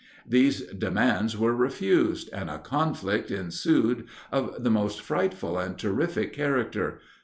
These 0.27 0.61
demands 0.73 1.37
were 1.37 1.55
refused, 1.55 2.31
and 2.33 2.49
a 2.49 2.57
conflict 2.57 3.29
ensued 3.29 4.07
of 4.31 4.63
the 4.63 4.71
most 4.71 4.99
frightful 4.99 5.59
and 5.59 5.77
terrific 5.77 6.33
character. 6.33 7.01